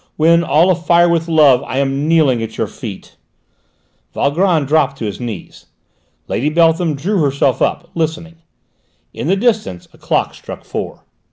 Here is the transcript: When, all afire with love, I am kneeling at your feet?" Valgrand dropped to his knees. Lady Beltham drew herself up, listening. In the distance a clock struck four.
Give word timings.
When, 0.17 0.43
all 0.43 0.71
afire 0.71 1.07
with 1.07 1.27
love, 1.27 1.61
I 1.61 1.77
am 1.77 2.07
kneeling 2.07 2.41
at 2.41 2.57
your 2.57 2.65
feet?" 2.65 3.17
Valgrand 4.15 4.67
dropped 4.67 4.97
to 4.97 5.05
his 5.05 5.19
knees. 5.19 5.67
Lady 6.27 6.49
Beltham 6.49 6.95
drew 6.95 7.21
herself 7.21 7.61
up, 7.61 7.91
listening. 7.93 8.37
In 9.13 9.27
the 9.27 9.35
distance 9.35 9.87
a 9.93 9.99
clock 9.99 10.33
struck 10.33 10.65
four. 10.65 11.03